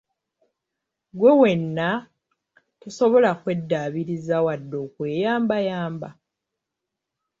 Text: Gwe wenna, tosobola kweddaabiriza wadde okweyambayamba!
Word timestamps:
Gwe 1.17 1.31
wenna, 1.39 1.89
tosobola 2.81 3.31
kweddaabiriza 3.41 4.35
wadde 4.45 4.75
okweyambayamba! 4.85 6.09